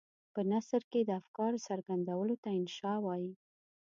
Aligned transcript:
په 0.33 0.41
نثر 0.51 0.81
کې 0.91 0.99
د 1.03 1.09
افکارو 1.21 1.63
څرګندولو 1.67 2.35
ته 2.43 2.49
انشأ 2.59 2.93
وايي. 3.05 3.31